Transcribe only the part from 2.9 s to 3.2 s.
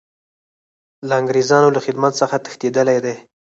دی.